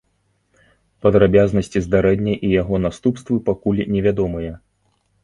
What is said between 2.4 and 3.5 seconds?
і яго наступствы